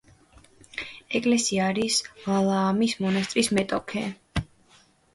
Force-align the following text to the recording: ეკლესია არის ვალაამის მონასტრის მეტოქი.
ეკლესია 1.19 1.69
არის 1.73 1.99
ვალაამის 2.25 2.99
მონასტრის 3.05 3.55
მეტოქი. 3.61 4.09